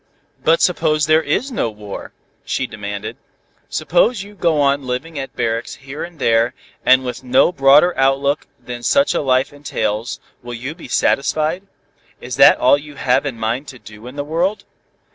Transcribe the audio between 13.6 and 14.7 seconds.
to do in the world?"